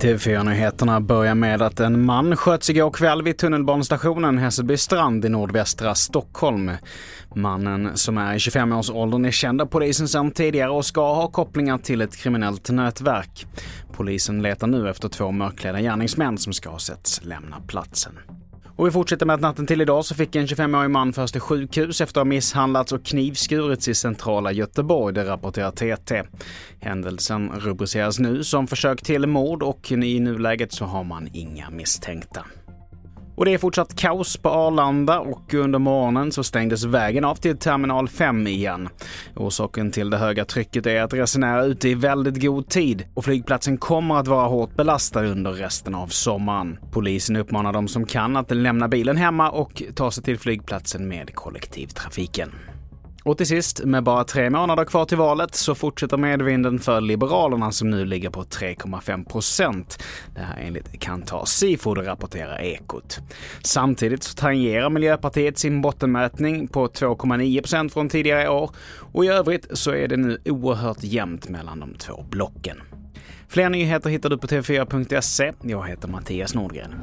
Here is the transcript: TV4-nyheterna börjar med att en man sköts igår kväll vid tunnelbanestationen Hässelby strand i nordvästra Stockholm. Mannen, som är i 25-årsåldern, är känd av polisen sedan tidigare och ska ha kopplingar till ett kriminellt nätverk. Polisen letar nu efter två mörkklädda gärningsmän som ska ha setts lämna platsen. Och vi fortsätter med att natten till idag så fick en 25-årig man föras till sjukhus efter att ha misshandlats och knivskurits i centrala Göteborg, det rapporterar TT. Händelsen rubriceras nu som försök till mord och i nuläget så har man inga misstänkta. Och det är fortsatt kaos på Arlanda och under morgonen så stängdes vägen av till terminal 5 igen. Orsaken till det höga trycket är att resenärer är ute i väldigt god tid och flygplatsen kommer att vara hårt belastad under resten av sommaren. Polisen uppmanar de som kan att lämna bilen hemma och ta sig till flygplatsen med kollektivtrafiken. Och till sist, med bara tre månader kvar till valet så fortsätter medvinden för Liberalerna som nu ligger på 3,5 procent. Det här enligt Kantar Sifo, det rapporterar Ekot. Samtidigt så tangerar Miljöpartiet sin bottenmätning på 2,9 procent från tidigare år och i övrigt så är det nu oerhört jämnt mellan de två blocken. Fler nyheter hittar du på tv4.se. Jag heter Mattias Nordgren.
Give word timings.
TV4-nyheterna 0.00 1.00
börjar 1.00 1.34
med 1.34 1.62
att 1.62 1.80
en 1.80 2.04
man 2.04 2.36
sköts 2.36 2.70
igår 2.70 2.90
kväll 2.90 3.22
vid 3.22 3.38
tunnelbanestationen 3.38 4.38
Hässelby 4.38 4.76
strand 4.76 5.24
i 5.24 5.28
nordvästra 5.28 5.94
Stockholm. 5.94 6.70
Mannen, 7.34 7.90
som 7.94 8.18
är 8.18 8.34
i 8.34 8.38
25-årsåldern, 8.38 9.24
är 9.24 9.30
känd 9.30 9.60
av 9.60 9.66
polisen 9.66 10.08
sedan 10.08 10.30
tidigare 10.30 10.70
och 10.70 10.84
ska 10.84 11.14
ha 11.14 11.28
kopplingar 11.28 11.78
till 11.78 12.00
ett 12.00 12.16
kriminellt 12.16 12.70
nätverk. 12.70 13.46
Polisen 13.92 14.42
letar 14.42 14.66
nu 14.66 14.90
efter 14.90 15.08
två 15.08 15.30
mörkklädda 15.30 15.80
gärningsmän 15.80 16.38
som 16.38 16.52
ska 16.52 16.70
ha 16.70 16.78
setts 16.78 17.24
lämna 17.24 17.60
platsen. 17.66 18.12
Och 18.80 18.86
vi 18.86 18.90
fortsätter 18.90 19.26
med 19.26 19.34
att 19.34 19.40
natten 19.40 19.66
till 19.66 19.80
idag 19.80 20.04
så 20.04 20.14
fick 20.14 20.36
en 20.36 20.46
25-årig 20.46 20.90
man 20.90 21.12
föras 21.12 21.32
till 21.32 21.40
sjukhus 21.40 22.00
efter 22.00 22.20
att 22.20 22.26
ha 22.26 22.28
misshandlats 22.28 22.92
och 22.92 23.04
knivskurits 23.04 23.88
i 23.88 23.94
centrala 23.94 24.52
Göteborg, 24.52 25.14
det 25.14 25.24
rapporterar 25.24 25.70
TT. 25.70 26.22
Händelsen 26.80 27.50
rubriceras 27.60 28.18
nu 28.18 28.44
som 28.44 28.66
försök 28.66 29.02
till 29.02 29.26
mord 29.26 29.62
och 29.62 29.92
i 29.92 30.20
nuläget 30.20 30.72
så 30.72 30.84
har 30.84 31.04
man 31.04 31.28
inga 31.32 31.70
misstänkta. 31.70 32.44
Och 33.40 33.46
det 33.46 33.54
är 33.54 33.58
fortsatt 33.58 33.96
kaos 33.96 34.36
på 34.36 34.48
Arlanda 34.48 35.20
och 35.20 35.54
under 35.54 35.78
morgonen 35.78 36.32
så 36.32 36.44
stängdes 36.44 36.84
vägen 36.84 37.24
av 37.24 37.34
till 37.34 37.58
terminal 37.58 38.08
5 38.08 38.46
igen. 38.46 38.88
Orsaken 39.36 39.90
till 39.90 40.10
det 40.10 40.16
höga 40.16 40.44
trycket 40.44 40.86
är 40.86 41.02
att 41.02 41.12
resenärer 41.12 41.62
är 41.62 41.66
ute 41.66 41.88
i 41.88 41.94
väldigt 41.94 42.42
god 42.42 42.68
tid 42.68 43.04
och 43.14 43.24
flygplatsen 43.24 43.78
kommer 43.78 44.14
att 44.14 44.28
vara 44.28 44.48
hårt 44.48 44.76
belastad 44.76 45.24
under 45.24 45.52
resten 45.52 45.94
av 45.94 46.06
sommaren. 46.06 46.78
Polisen 46.92 47.36
uppmanar 47.36 47.72
de 47.72 47.88
som 47.88 48.06
kan 48.06 48.36
att 48.36 48.50
lämna 48.50 48.88
bilen 48.88 49.16
hemma 49.16 49.50
och 49.50 49.82
ta 49.94 50.10
sig 50.10 50.24
till 50.24 50.38
flygplatsen 50.38 51.08
med 51.08 51.34
kollektivtrafiken. 51.34 52.50
Och 53.24 53.36
till 53.36 53.46
sist, 53.46 53.84
med 53.84 54.02
bara 54.02 54.24
tre 54.24 54.50
månader 54.50 54.84
kvar 54.84 55.04
till 55.04 55.16
valet 55.18 55.54
så 55.54 55.74
fortsätter 55.74 56.16
medvinden 56.16 56.78
för 56.78 57.00
Liberalerna 57.00 57.72
som 57.72 57.90
nu 57.90 58.04
ligger 58.04 58.30
på 58.30 58.42
3,5 58.42 59.24
procent. 59.24 60.02
Det 60.34 60.40
här 60.40 60.58
enligt 60.60 61.00
Kantar 61.00 61.44
Sifo, 61.44 61.94
det 61.94 62.02
rapporterar 62.02 62.60
Ekot. 62.62 63.18
Samtidigt 63.64 64.22
så 64.22 64.34
tangerar 64.34 64.90
Miljöpartiet 64.90 65.58
sin 65.58 65.80
bottenmätning 65.80 66.68
på 66.68 66.86
2,9 66.86 67.60
procent 67.60 67.92
från 67.92 68.08
tidigare 68.08 68.48
år 68.48 68.70
och 69.12 69.24
i 69.24 69.28
övrigt 69.28 69.66
så 69.72 69.90
är 69.90 70.08
det 70.08 70.16
nu 70.16 70.38
oerhört 70.44 71.02
jämnt 71.02 71.48
mellan 71.48 71.80
de 71.80 71.94
två 71.94 72.24
blocken. 72.30 72.76
Fler 73.48 73.68
nyheter 73.68 74.10
hittar 74.10 74.30
du 74.30 74.38
på 74.38 74.46
tv4.se. 74.46 75.52
Jag 75.62 75.88
heter 75.88 76.08
Mattias 76.08 76.54
Nordgren. 76.54 76.94